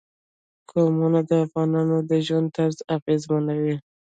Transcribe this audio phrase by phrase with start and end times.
[0.71, 3.75] قومونه د افغانانو د ژوند طرز اغېزمنوي.